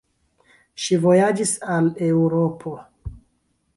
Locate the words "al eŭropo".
1.75-2.77